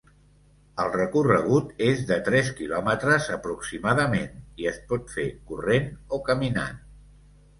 El 0.83 0.87
recorregut 0.93 1.83
és 1.87 1.99
de 2.11 2.15
tres 2.29 2.49
quilòmetres 2.61 3.27
aproximadament 3.35 4.41
i 4.63 4.69
es 4.73 4.79
pot 4.93 5.13
fer 5.17 5.27
corrent 5.51 5.87
o 6.19 6.23
caminant. 6.31 6.83